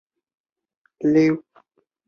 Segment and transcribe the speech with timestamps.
[0.03, 1.43] 昔曾改名陈天崴。